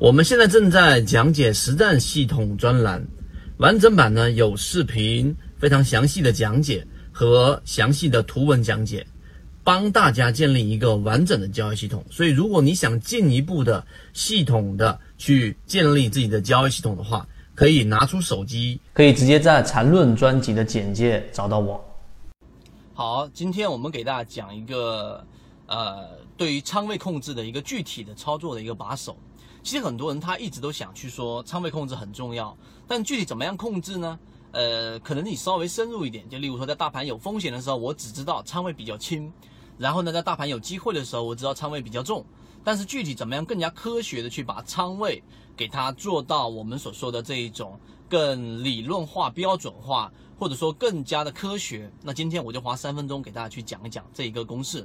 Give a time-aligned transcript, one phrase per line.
[0.00, 3.06] 我们现在正在讲解实战系统专栏，
[3.58, 9.06] 完整版呢有视频，非常详细的讲解和详细的图文讲解，
[9.62, 12.02] 帮大家建立一个完整的交易系统。
[12.10, 21.78] 所以，如果你想进一步的系统的去建立自己的交易系统的话，可以拿出手机，可以直接在缠论专辑的简介找到我。
[22.94, 25.22] 好，今天我们给大家讲一个，
[25.70, 29.16] 呃，对于仓位控制的一个具体的操作的一个把手。
[29.62, 32.56] 其实很多人他一直都想去说仓位控制很重要，
[32.88, 34.18] 但具体怎么样控制呢？
[34.50, 39.32] 呃，可能你稍微深入一点，就例如说在大盘有风险的时候，我只知道仓位比较轻，
[39.78, 42.26] 然后呢，在大盘有机会的时候，我知道仓位比较重。
[42.64, 45.22] 但是具体怎么样更加科学的去把仓位
[45.56, 47.78] 给它做到我们所说的这一种
[48.08, 54.84] 更理论化、标准化，或者说更加的科学，那今天我就花三分钟给大家去讲一讲这一个公式。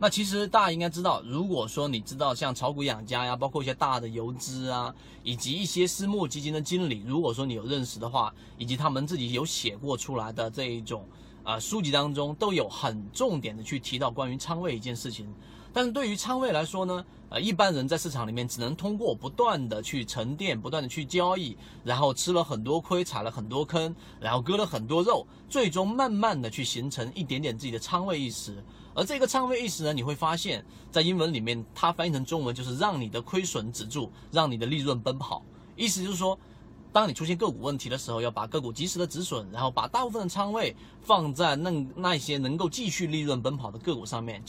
[0.00, 11.04] 那其实大家应该知道，如果说你知道像炒股养家呀，包括一些大的游资啊，以及一些私募基金的经理，如果说你有认识的话，以及他们自己有写过出来的这一种
[11.48, 15.26] 啊书籍当中，都有很重点的去提到关于仓位一件事情。
[15.72, 28.62] 但是对于仓位来说呢，呃，一般人在市场里面只能通过不断的去沉淀，不断的去交易，然后吃了很多亏，踩了很多坑，然后割了很多肉，最终慢慢的去形成一点点自己的仓位意识。
[28.92, 35.42] 而这个仓位意识呢，你会发现在英文里面，它翻译成中文就是让你的亏损止住，让你的利润奔跑。
[35.76, 36.38] 意思就是说，
[36.98, 44.42] 当你出现个股问题的时候，要把个股及时的止损，然后把大部分的仓位放在那那些能够继续利润奔跑的个股上面。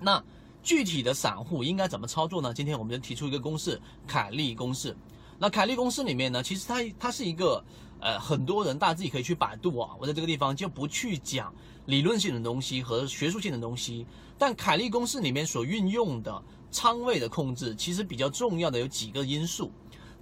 [0.00, 0.24] 那
[0.62, 2.54] 具体的散户应该怎么操作呢？
[2.54, 4.96] 今天我们就提出一个公式——凯利公式。
[5.38, 7.62] 那凯利公式里面呢，其实它它是一个
[8.00, 9.90] 呃，很多人大家自己可以去百度啊。
[10.00, 14.06] 我在这个地方就不去讲理论性的东西和学术性的东西。
[14.38, 19.70] 但凯利公式里面所运用的仓位的控制，其实比较重要的有几个因素。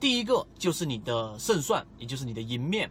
[0.00, 2.88] 第一个就是你的胜算，也就是你的赢面；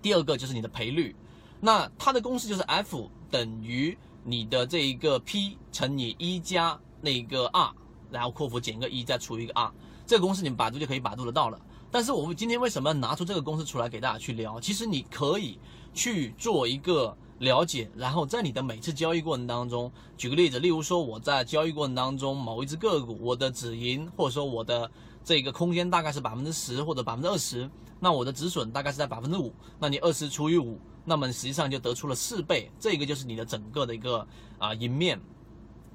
[0.00, 1.14] 第二个就是你的赔率。
[1.60, 3.96] 那它的公式就是 F 等于。
[4.24, 7.72] 你的这一个 P 乘以一加那个 R，
[8.08, 9.72] 然后括弧减一个一，再除一个 R，
[10.06, 11.60] 这个公式你们百度就可以百度得到了。
[11.90, 14.60] 但是我们今天为什么要拿出这个公式出来给大家去聊？
[14.60, 15.58] 其实你可以
[15.92, 24.88] 去做一个了解，然后在你的每次交易过程当中，举个例子，例如说我在交易过程当中某一只个股，我的止盈或者说我的
[25.24, 30.78] 这个空间大概是百分之十或者百分之二十，那我的止损大概是在百分之五，那你二十除以五。
[31.04, 34.24] 那么实际上就得出了四倍，这个就是你的整个的一个
[34.56, 35.20] 啊赢面。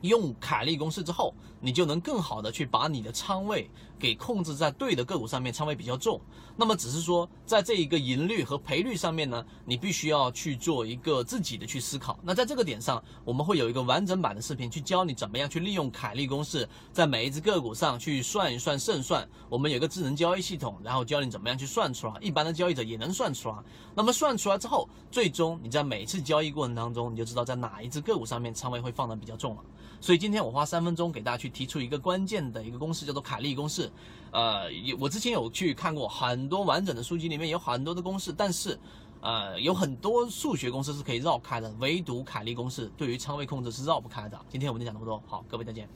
[0.01, 6.19] 用凯利公式之后，你就能更好的去把你的仓位给控制在对的个股上面，仓位比较重。
[6.55, 12.17] 那么只是说，在这一个盈率和赔率上面呢，你必须要去做一个自己的去思考。
[12.23, 19.27] 那在这个点上，我们会有一个完整版的视频去教你怎么样去利用凯利公式，在每一只个股上去算一算胜算。
[19.49, 23.55] 我们有个智能交易系统，然后教你怎么样去算出来，一般的交易者也能算出来。
[23.95, 29.63] 那么算出来之后，最终你在每次交易过程当中，你就知道在哪一只个股上面仓位会放的比较重了。
[29.99, 33.91] 所以今天我花三分钟给大家去提出一个关键的一个公式，叫做凯利公式。
[34.31, 34.65] 呃，
[34.99, 38.77] 我之前有去看过很多完整的书籍，里面有很多的公式，但是，
[39.21, 44.39] 呃，有很多数学公式是可以绕开的，唯独凯利公式对于仓位控制是绕不开的。
[44.49, 45.89] 今天我们就讲这么多，好，各位再见。